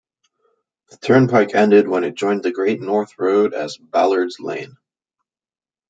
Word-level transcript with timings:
The 0.89 0.97
turnpike 0.97 1.53
ended 1.53 1.87
when 1.87 2.03
it 2.03 2.15
joined 2.15 2.41
the 2.41 2.51
Great 2.51 2.81
North 2.81 3.19
Road 3.19 3.53
as 3.53 3.77
Ballards 3.77 4.39
Lane. 4.39 4.75